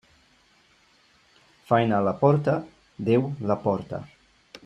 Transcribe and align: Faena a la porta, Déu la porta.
Faena 1.67 1.99
a 1.99 2.07
la 2.07 2.15
porta, 2.25 2.57
Déu 3.11 3.29
la 3.53 3.61
porta. 3.69 4.01